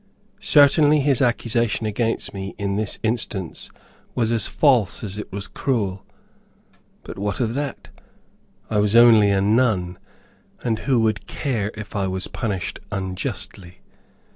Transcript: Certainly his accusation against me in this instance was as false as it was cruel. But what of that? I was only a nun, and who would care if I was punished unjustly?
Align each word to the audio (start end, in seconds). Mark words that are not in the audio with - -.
Certainly 0.39 1.01
his 1.01 1.21
accusation 1.21 1.85
against 1.85 2.33
me 2.33 2.55
in 2.57 2.75
this 2.75 2.97
instance 3.03 3.69
was 4.15 4.31
as 4.31 4.47
false 4.47 5.03
as 5.03 5.19
it 5.19 5.31
was 5.31 5.47
cruel. 5.47 6.03
But 7.03 7.19
what 7.19 7.39
of 7.39 7.53
that? 7.53 7.89
I 8.67 8.79
was 8.79 8.95
only 8.95 9.29
a 9.29 9.41
nun, 9.41 9.99
and 10.63 10.79
who 10.79 10.99
would 11.01 11.27
care 11.27 11.71
if 11.75 11.95
I 11.95 12.07
was 12.07 12.25
punished 12.27 12.79
unjustly? 12.91 13.81